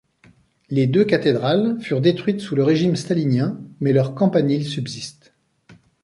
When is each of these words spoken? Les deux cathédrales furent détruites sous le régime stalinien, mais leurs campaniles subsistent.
Les 0.71 0.87
deux 0.87 1.05
cathédrales 1.05 1.79
furent 1.79 2.01
détruites 2.01 2.41
sous 2.41 2.55
le 2.55 2.63
régime 2.63 2.95
stalinien, 2.95 3.61
mais 3.81 3.93
leurs 3.93 4.15
campaniles 4.15 4.65
subsistent. 4.67 5.31